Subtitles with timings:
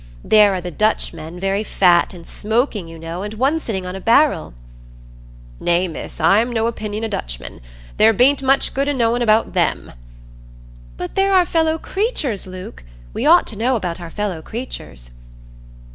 [0.23, 4.01] There are the Dutchmen, very fat, and smoking, you know, and one sitting on a
[4.01, 4.55] barrel."
[5.59, 7.61] "Nay, Miss, I'n no opinion o' Dutchmen.
[7.97, 9.91] There ben't much good i' knowin' about them."
[10.97, 12.83] "But they're our fellow creatures, Luke;
[13.13, 15.11] we ought to know about our fellow creatures."